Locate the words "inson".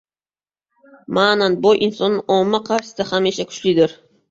1.89-2.17